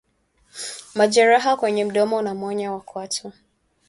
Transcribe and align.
Majeraha 0.95 1.55
kwenye 1.57 1.85
mdomo 1.85 2.21
na 2.21 2.33
mwanya 2.35 2.71
wa 2.71 2.81
kwato 2.81 3.33